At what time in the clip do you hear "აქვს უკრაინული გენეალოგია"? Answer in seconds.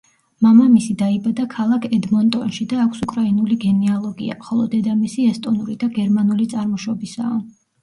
2.85-4.39